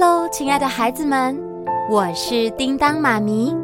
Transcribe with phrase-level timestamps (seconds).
[0.00, 1.38] 喽，亲爱的孩子们，
[1.90, 3.54] 我是叮当妈咪。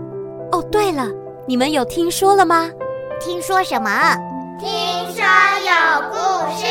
[0.52, 1.08] 哦，对了，
[1.48, 2.70] 你们有听说了吗？
[3.18, 3.90] 听说什么？
[4.58, 4.68] 听
[5.14, 5.24] 说
[5.64, 6.16] 有故
[6.54, 6.66] 事。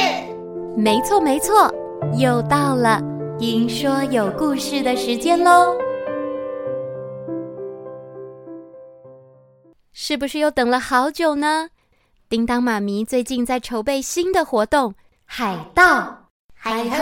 [0.78, 1.74] 没错，没错，
[2.16, 3.02] 又到了
[3.40, 5.76] 听说有故事的时间喽。
[9.94, 11.70] 是不是又等了好久呢？
[12.30, 14.94] 叮当妈咪最近在筹备新的活动——
[15.26, 16.16] 海盗。
[16.54, 16.98] 嗨吼，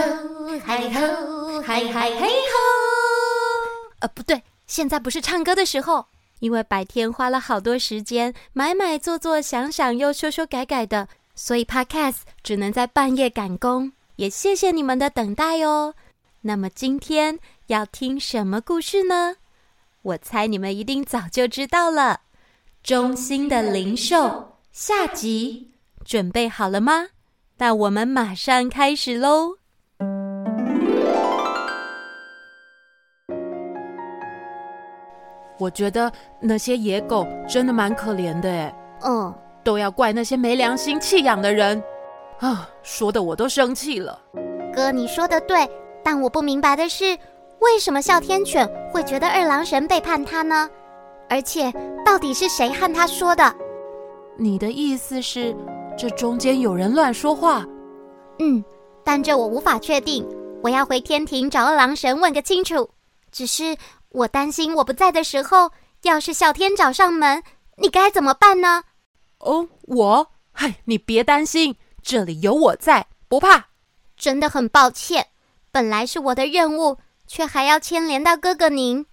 [0.66, 1.02] 嗨吼，
[1.66, 3.90] 嗨嗨嘿吼！
[4.00, 6.06] 呃，不对，现在不是唱歌的时候，
[6.40, 13.94] 因为白天花了好多时间买买做做想想又修修改改的，所以 Podcast 只能在半夜赶工。
[14.18, 15.96] 也谢谢你们的等待哦。
[16.42, 19.38] 那么今天要听什么故事呢？
[20.02, 22.22] 我猜你们一定早就知道了。
[22.84, 25.72] 忠心的灵兽下集，
[26.04, 27.08] 准备好了吗？
[27.58, 29.56] 那我们马上开始喽！
[35.60, 38.76] 我觉得那些野狗真的蛮可怜的诶。
[39.04, 41.82] 嗯，都要怪那些没良心弃养的人
[42.40, 42.70] 啊！
[42.82, 44.20] 说的我都生气了。
[44.74, 45.70] 哥，你说的对，
[46.04, 47.18] 但我不明白的是，
[47.60, 50.70] 为什么哮天犬会觉得二郎神背叛他呢？
[51.30, 51.72] 而且，
[52.06, 53.54] 到底是谁和他说的？
[54.38, 55.56] 你的意思是？
[55.96, 57.64] 这中间有人乱说话，
[58.40, 58.64] 嗯，
[59.04, 60.28] 但这我无法确定。
[60.64, 62.90] 我要回天庭找二郎神问个清楚。
[63.32, 63.76] 只是
[64.14, 65.72] 我担心我不在的时候，
[66.04, 67.44] 要是啸天找上门，
[67.78, 68.84] 你该怎么办呢？
[69.40, 73.68] 哦，我，嗨，你别担心，这里有我在，不怕。
[74.16, 75.28] 真的很抱歉，
[75.72, 76.98] 本来是我的任务，
[77.28, 79.06] 却还要牵连到哥哥您。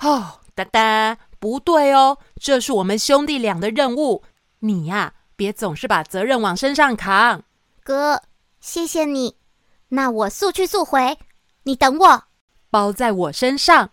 [0.00, 4.24] 哦，哒哒，不对哦，这是我们兄弟俩的任务，
[4.60, 5.14] 你呀。
[5.36, 7.44] 别总是把责任往身上扛，
[7.84, 8.20] 哥，
[8.58, 9.36] 谢谢你。
[9.90, 11.16] 那我速去速回，
[11.62, 12.24] 你等我，
[12.70, 13.90] 包在我身上。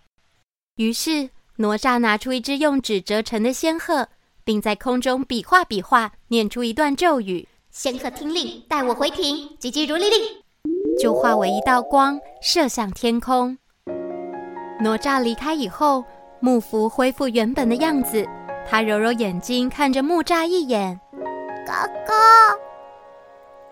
[0.75, 4.09] 于是哪吒拿出一只用纸折成的仙鹤，
[4.43, 10.19] 并在空中比划比划，念出一段咒语：“仙鹤听令，带我回庭，急急如律令。”
[10.99, 13.57] 就化为一道光，射向天空。
[14.81, 16.03] 哪吒离开以后，
[16.41, 18.27] 木符恢复原本的样子。
[18.67, 20.99] 他揉揉眼睛，看着木吒一眼。
[21.65, 21.71] 哥
[22.05, 22.13] 哥，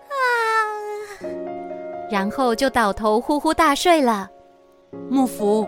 [0.08, 0.16] 啊！
[2.10, 4.30] 然后就倒头呼呼大睡了。
[5.10, 5.66] 木符，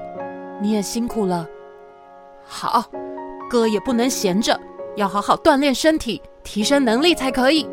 [0.60, 1.46] 你也辛苦了。
[2.44, 2.84] 好，
[3.50, 4.58] 哥也不能闲着，
[4.96, 7.66] 要好好锻炼身体，提升能力才可以。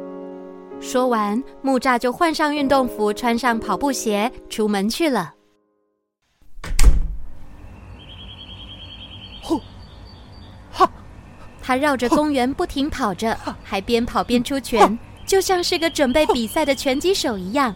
[0.80, 5.34] 说完，木栅就换上运动服，穿上跑步鞋，出门去了。
[11.66, 17.74] 他绕着公园不停跑着，还边跑边出拳，就像是个准备比赛的拳击手一样。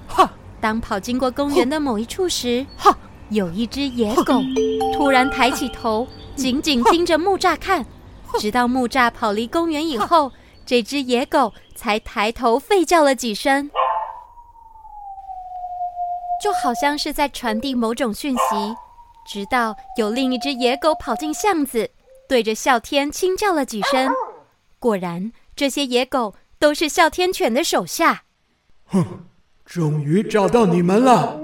[0.60, 2.66] 当跑经过公园的某一处时，
[3.30, 4.42] 有一只野狗
[4.94, 7.86] 突然抬起头， 紧紧盯着木栅看，
[8.40, 10.32] 直到木栅跑离公园以后，
[10.66, 13.70] 这只野狗才抬头吠叫了几声，
[16.44, 18.76] 就好像是在传递某种讯息。
[19.30, 21.90] 直到有另一只野狗跑进巷子。
[22.30, 24.12] 对着哮天轻叫了几声，
[24.80, 28.24] 果然，这些野狗都是哮天犬的手下。
[28.88, 29.26] 哼，
[29.66, 31.40] 终于找到你们了！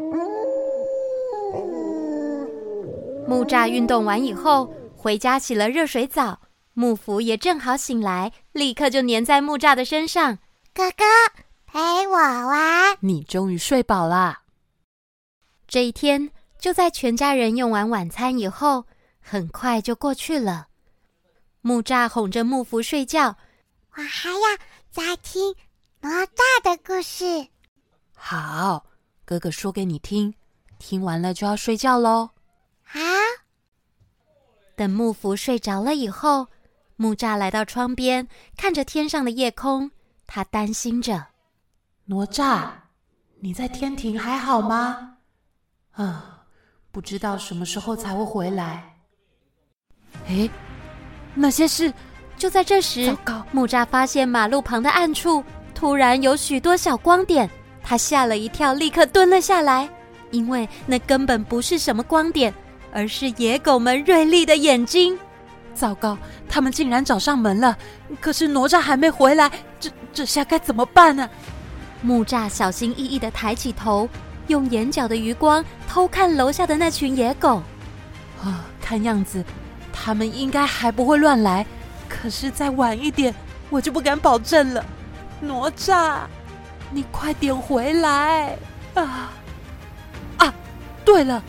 [3.33, 6.39] 木栅运动完以后，回家洗了热水澡，
[6.73, 10.37] 木符也正好醒来，立刻就粘在木栅的身上。
[10.71, 11.03] 哥哥，
[11.65, 12.95] 陪我玩。
[12.99, 14.43] 你终于睡饱啦。
[15.67, 16.29] 这一天，
[16.59, 18.85] 就在全家人用完晚餐以后，
[19.19, 20.67] 很快就过去了。
[21.61, 23.35] 木栅哄着木符睡觉，
[23.95, 24.37] 我还要
[24.91, 25.55] 再听
[26.01, 27.47] 哪吒的故事。
[28.15, 28.85] 好，
[29.25, 30.35] 哥哥说给你听，
[30.77, 32.29] 听完了就要睡觉喽。
[32.93, 32.99] 好。
[34.75, 36.47] 等木福睡着了以后，
[36.95, 39.89] 木栅来到窗边，看着天上的夜空，
[40.27, 41.25] 他担心着：
[42.05, 42.69] 哪吒，
[43.39, 45.17] 你在天庭还好吗？
[45.93, 46.43] 啊，
[46.91, 48.95] 不知道什么时候才会回来。
[50.27, 50.47] 诶。
[51.33, 51.91] 那些事，
[52.37, 53.17] 就在这时，
[53.51, 57.49] 木栅发现马路旁的暗处突然有许多小光点，
[57.81, 59.89] 他吓了一跳，立刻蹲了下来，
[60.29, 62.53] 因为那根本不是什么光点，
[62.93, 65.17] 而是野狗们锐利的眼睛。
[65.73, 66.17] 糟糕，
[66.47, 67.75] 他们竟然找上门了！
[68.21, 71.27] 可是哪吒还没回来，这这下该怎么办呢？
[72.01, 74.07] 木吒小心翼翼的抬起头，
[74.47, 77.63] 用眼角的余光偷看楼下的那群野狗。
[78.43, 79.43] 啊，看样子。
[79.91, 81.65] 他们应该还不会乱来，
[82.09, 83.33] 可是再晚一点，
[83.69, 84.83] 我就不敢保证了。
[85.39, 86.21] 哪吒，
[86.91, 88.57] 你快点回来
[88.95, 89.31] 啊！
[90.37, 90.53] 啊，
[91.05, 91.41] 对了，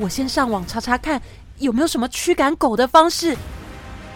[0.00, 1.20] 我先上网查查看
[1.58, 3.36] 有没有什么驱赶狗的方式。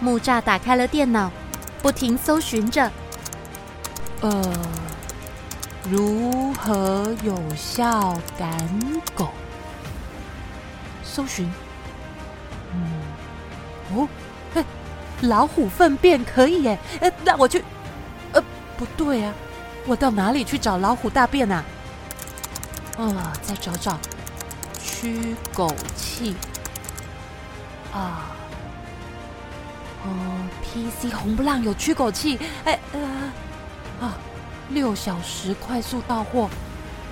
[0.01, 1.31] 木栅打开了电脑，
[1.83, 2.91] 不停搜寻着。
[4.23, 4.43] 呃，
[5.91, 8.51] 如何有效赶
[9.15, 9.29] 狗？
[11.05, 11.53] 搜寻。
[12.73, 12.83] 嗯，
[13.95, 14.09] 哦，
[14.55, 14.65] 嘿，
[15.21, 16.79] 老虎粪便可以耶。
[17.01, 17.63] 呃，那我去。
[18.33, 18.43] 呃，
[18.79, 19.35] 不对啊，
[19.87, 21.63] 我到哪里去找老虎大便啊？
[22.97, 23.99] 啊，再找找
[25.05, 26.35] 驱狗器。
[27.93, 28.33] 啊。
[30.03, 30.09] 哦
[30.63, 33.01] ，PC 红不浪有驱狗器，哎呃，
[34.07, 34.17] 啊，
[34.71, 36.49] 六小时快速到货，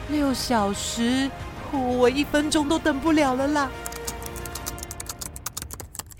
[0.09, 1.31] 六小时，
[1.71, 3.71] 我一分钟都等不了了啦。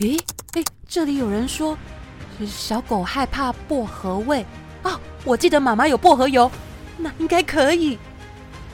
[0.01, 0.19] 诶
[0.55, 1.77] 诶，这里有人说，
[2.47, 4.45] 小狗害怕薄荷味
[4.83, 6.51] 啊，我记得妈妈有薄荷油，
[6.99, 7.99] 那应该可以。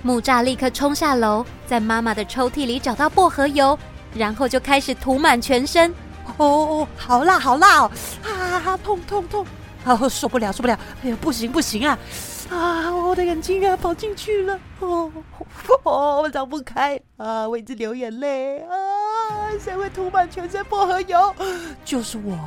[0.03, 3.79] 木栅立刻冲下楼，在妈妈的抽屉里找到薄荷油，
[4.15, 5.93] 然后就开始涂满全身。
[6.37, 7.91] 哦哦，好辣好辣哦！
[8.23, 9.47] 啊，痛痛痛！
[9.85, 10.79] 啊，受不了受不了！
[11.03, 11.99] 哎呀，不行不行啊！
[12.51, 14.59] 啊，我的眼睛啊，跑进去了！
[14.81, 15.11] 哦
[15.85, 18.71] 哦，我张不开啊，我一直流眼泪啊！
[19.59, 21.35] 谁会涂满全身薄荷油？
[21.85, 22.39] 就是我。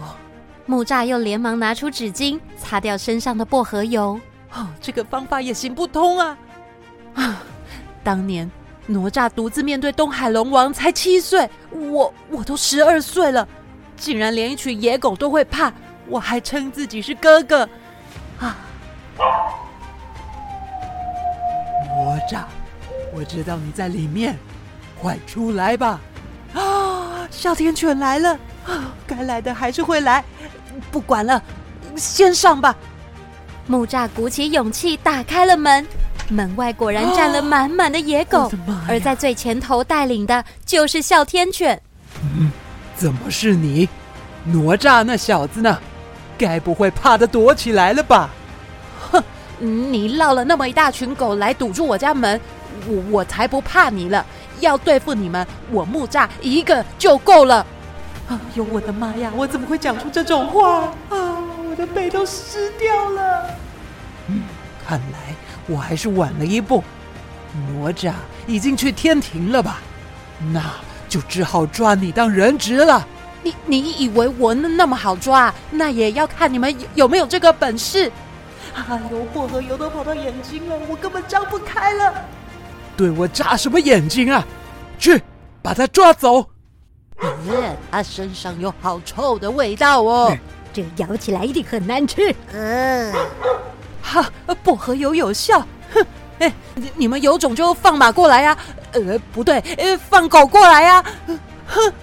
[0.67, 4.19] 木栅又连忙拿出纸巾擦掉身上的薄荷油。
[4.53, 6.37] 哦，这个方法也行不通啊！
[7.13, 7.43] 啊，
[8.03, 8.49] 当年
[8.87, 13.47] 哪吒独自面对东海龙王才七岁，我我都十二岁了。
[13.97, 15.71] 竟然连一群野狗都会怕，
[16.07, 17.69] 我还称自己是哥哥
[18.39, 18.57] 啊！
[21.87, 22.43] 哪吒，
[23.13, 24.35] 我知道你在里面，
[24.99, 25.99] 快出来吧！
[26.55, 28.31] 啊，哮天犬来了
[28.65, 28.91] 啊！
[29.05, 30.23] 该来的还是会来，
[30.89, 31.39] 不管了，
[31.95, 32.75] 先上吧。
[33.67, 35.85] 木吒鼓起勇气打开了门，
[36.31, 41.79] 门外果然站了满满的野狗，啊、而在最前头带领的就是哮天犬。
[42.23, 42.51] 嗯
[42.95, 43.89] 怎么是你，
[44.45, 45.77] 哪吒那小子呢？
[46.37, 48.29] 该不会怕的躲起来了吧？
[49.11, 49.21] 哼，
[49.59, 52.39] 你绕了那么一大群狗来堵住我家门，
[52.87, 54.25] 我我才不怕你了。
[54.59, 57.65] 要对付你们，我木吒一个就够了。
[58.29, 59.31] 啊，哟，我的妈呀！
[59.35, 61.37] 我怎么会讲出这种话啊？
[61.67, 63.49] 我的背都湿掉了。
[64.27, 64.43] 嗯，
[64.87, 65.35] 看来
[65.67, 66.83] 我还是晚了一步。
[67.53, 68.13] 哪吒
[68.47, 69.79] 已经去天庭了吧？
[70.53, 70.61] 那。
[71.11, 73.05] 就只好抓你当人质了。
[73.43, 75.53] 你你以为我那那么好抓？
[75.69, 78.09] 那也要看你们有，有没有这个本事。
[78.73, 78.81] 哎
[79.11, 82.13] 呦，薄荷油都跑到眼睛了，我根本张不开了。
[82.95, 84.41] 对我眨什么眼睛啊？
[84.97, 85.21] 去
[85.61, 86.45] 把他抓走。
[87.21, 90.39] 嗯，他身上有好臭的味道哦，嗯、
[90.71, 92.33] 这咬起来一定很难吃。
[92.53, 93.13] 嗯，
[94.11, 94.29] 哈，
[94.61, 95.65] 薄荷油有效。
[95.93, 96.05] 哼，
[96.39, 98.57] 哎，你你们有种就放马过来呀、啊！
[98.93, 101.05] 呃，不对，呃，放狗过来呀、啊！
[101.67, 101.93] 哼！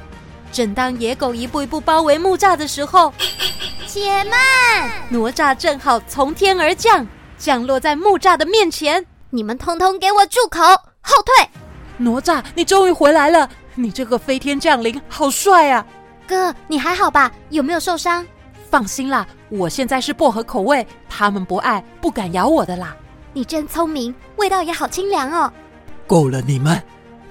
[0.50, 3.12] 正当野狗一步一步包围木栅的时候，
[3.86, 4.90] 且慢！
[5.10, 7.06] 哪吒正好从天而降，
[7.36, 9.04] 降落在木栅的面前。
[9.28, 10.62] 你们通通给我住口，
[11.02, 11.50] 后退！
[11.98, 13.46] 哪吒，你终于回来了！
[13.74, 15.84] 你这个飞天降临，好帅啊！
[16.26, 17.30] 哥，你还好吧？
[17.50, 18.26] 有没有受伤？
[18.70, 22.94] 放心啦，我现在是薄荷口味，他们不爱，不敢咬我的啦。
[23.32, 25.50] 你真聪明，味道也好清凉哦。
[26.06, 26.82] 够了，你们！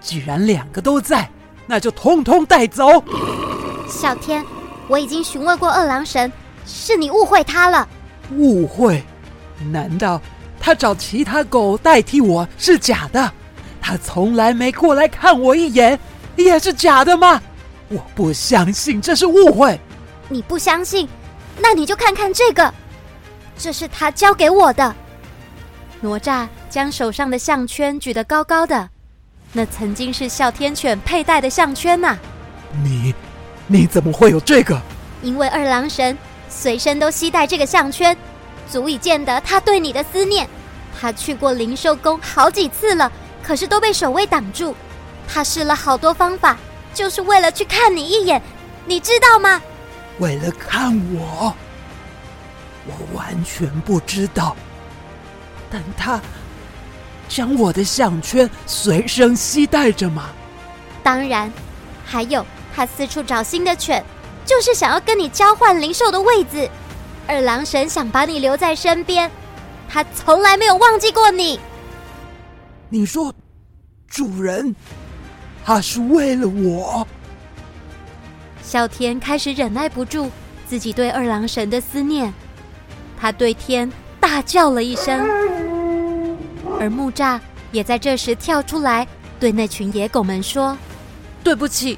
[0.02, 1.30] 既然两个都在，
[1.66, 3.04] 那就通通带走。
[3.88, 4.44] 小天，
[4.88, 6.32] 我已经询问过二郎神，
[6.66, 7.88] 是你误会他了。
[8.32, 9.04] 误会？
[9.72, 10.20] 难道
[10.60, 13.32] 他找其他狗代替我是假的？
[13.82, 16.00] 他从来没过来看我一眼，
[16.36, 17.42] 也是假的吗？
[17.90, 19.80] 我不相信这是误会。
[20.30, 21.08] 你不相信？
[21.60, 22.74] 那你就看看这个，
[23.58, 24.96] 这是他教给我的。
[26.00, 28.90] 哪吒将手上的项圈举得高高的，
[29.52, 32.18] 那曾经是哮天犬佩戴的项圈呐。
[32.84, 33.14] 你，
[33.66, 34.80] 你怎么会有这个？
[35.24, 36.16] 因为二郎神
[36.48, 38.16] 随身都携带这个项圈，
[38.70, 40.48] 足以见得他对你的思念。
[41.00, 43.12] 他去过灵兽宫好几次了，
[43.42, 44.76] 可是都被守卫挡住。
[45.28, 46.56] 他试了好多方法，
[46.94, 48.42] 就是为了去看你一眼，
[48.86, 49.62] 你知道吗？
[50.20, 51.54] 为了看我，
[52.86, 54.56] 我完全不知道。
[55.70, 56.20] 但他
[57.28, 60.30] 将我的项圈随身携带着吗？
[61.04, 61.52] 当然，
[62.06, 62.46] 还有
[62.76, 64.04] 他四处找新的犬，
[64.46, 66.70] 就是想要跟你交换灵兽的位子。
[67.28, 69.30] 二郎神想把你留在身边，
[69.90, 71.60] 他从来没有忘记过你。
[72.90, 73.34] 你说，
[74.08, 74.74] 主人，
[75.66, 77.06] 他是为了我？
[78.68, 80.30] 哮天开始忍耐不住
[80.68, 82.34] 自己对二郎神的思念，
[83.18, 85.26] 他对天大叫了一声。
[86.78, 87.40] 而木栅
[87.72, 89.08] 也在这时跳出来，
[89.40, 90.78] 对那群野狗们说
[91.42, 91.98] ：“对不起，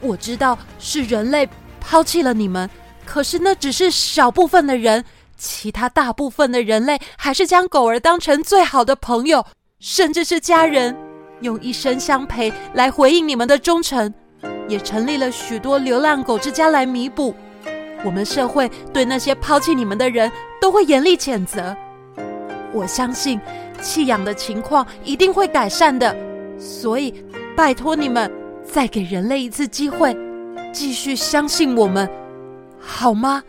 [0.00, 1.48] 我知道是人类
[1.80, 2.68] 抛弃了你们，
[3.06, 5.02] 可是那只是少部分的人，
[5.38, 9.46] 其他大部分的人类还是将狗儿当成最好的朋友，
[9.80, 10.94] 甚至是家人，
[11.40, 14.12] 用一生相陪来回应你们的忠诚，
[14.68, 17.34] 也成立了许多流浪狗之家来弥补。
[18.04, 21.76] 我们社会对那些抛弃你们的人都会严厉谴责。
[22.72, 23.40] 我相信
[23.80, 26.16] 弃养的情况一定会改善的，
[26.58, 27.14] 所以
[27.54, 28.30] 拜托你们
[28.64, 30.16] 再给人类一次机会，
[30.72, 32.08] 继续相信我们，
[32.80, 33.42] 好吗？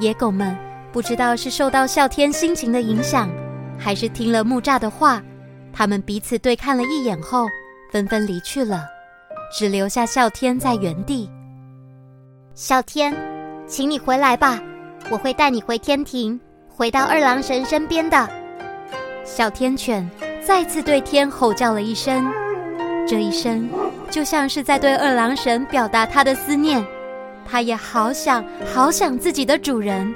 [0.00, 0.56] 野狗们
[0.92, 3.28] 不知道是受到哮天心情的影响，
[3.78, 5.22] 还是听了木栅的话，
[5.72, 7.46] 他们彼此对看了一眼后，
[7.90, 8.84] 纷纷离去了，
[9.56, 11.30] 只留下哮天在原地。
[12.56, 13.14] 哮天，
[13.68, 14.60] 请你回来吧，
[15.10, 16.38] 我会带你回天庭。
[16.68, 18.28] 回到二郎神身边的
[19.24, 20.10] 哮天犬
[20.44, 22.28] 再次对天吼叫了一声，
[23.06, 23.70] 这一声
[24.10, 26.84] 就像是在对二郎神表达他的思念。
[27.46, 28.44] 他也好想
[28.74, 30.12] 好想自己的主人。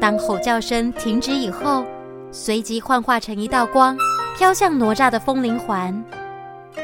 [0.00, 1.84] 当吼叫声停止以后，
[2.32, 3.96] 随即幻化成一道光，
[4.36, 6.04] 飘向哪吒的风铃环。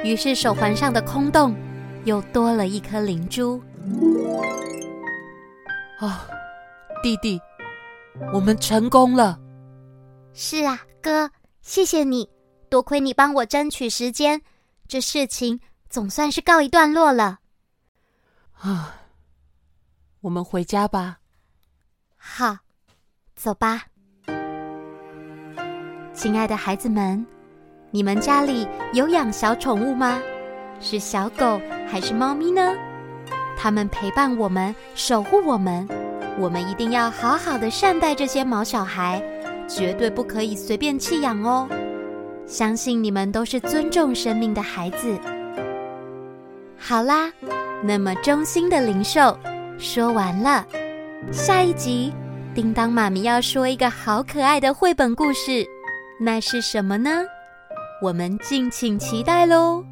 [0.02, 1.54] 于是手环上的空洞
[2.04, 3.62] 又多了一颗灵珠。
[5.98, 6.26] 啊！
[7.02, 7.40] 弟弟，
[8.32, 9.38] 我们成功了。
[10.32, 11.30] 是啊，哥，
[11.60, 12.28] 谢谢你，
[12.68, 14.40] 多亏你帮我争取时间，
[14.88, 17.40] 这事情总算是告一段落了。
[18.54, 18.94] 啊，
[20.20, 21.18] 我们回家吧。
[22.16, 22.56] 好，
[23.34, 23.84] 走吧。
[26.14, 27.24] 亲爱的孩子们，
[27.92, 30.20] 你们家里有养小宠物吗？
[30.80, 32.72] 是小狗还是猫咪呢？
[33.58, 35.86] 它们陪伴我们，守护我们。
[36.38, 39.20] 我们一定要好好的善待这些毛小孩，
[39.66, 41.68] 绝对不可以随便弃养哦。
[42.46, 45.18] 相信你们都是尊重生命的孩子。
[46.78, 47.30] 好啦，
[47.82, 49.36] 那么衷心的灵兽
[49.78, 50.64] 说完了，
[51.32, 52.14] 下一集
[52.54, 55.66] 叮当妈咪要说一个好可爱的绘本故事，
[56.20, 57.24] 那是什么呢？
[58.00, 59.89] 我们敬请期待喽。